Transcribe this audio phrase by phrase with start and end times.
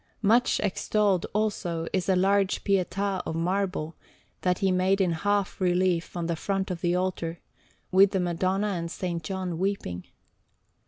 [0.23, 3.95] Much extolled, also, is a large Pietà of marble
[4.41, 7.39] that he made in half relief on the front of the altar,
[7.91, 9.03] with the Madonna and S.
[9.21, 10.05] John weeping.